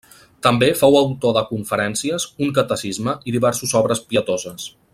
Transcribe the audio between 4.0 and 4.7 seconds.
pietoses.